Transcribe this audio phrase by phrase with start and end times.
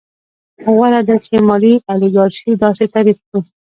[0.63, 3.39] غوره ده چې مالي الیګارشي داسې تعریف کړو